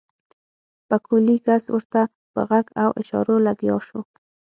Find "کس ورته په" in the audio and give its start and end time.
1.45-2.41